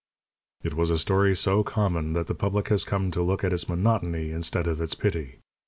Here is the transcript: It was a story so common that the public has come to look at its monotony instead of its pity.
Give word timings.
It 0.63 0.73
was 0.73 0.89
a 0.89 0.97
story 0.97 1.35
so 1.35 1.61
common 1.63 2.13
that 2.13 2.25
the 2.25 2.33
public 2.33 2.69
has 2.69 2.83
come 2.83 3.11
to 3.11 3.21
look 3.21 3.43
at 3.43 3.53
its 3.53 3.69
monotony 3.69 4.31
instead 4.31 4.65
of 4.65 4.81
its 4.81 4.95
pity. 4.95 5.41